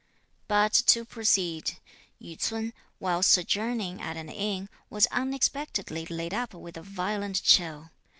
But 0.47 0.73
to 0.87 1.05
proceed. 1.05 1.73
Yü 2.19 2.35
ts'un, 2.35 2.73
while 2.97 3.21
sojourning 3.21 4.01
at 4.01 4.17
an 4.17 4.29
inn, 4.29 4.67
was 4.89 5.05
unexpectedly 5.11 6.07
laid 6.07 6.33
up 6.33 6.55
with 6.55 6.75
a 6.75 6.81
violent 6.81 7.43
chill. 7.43 7.91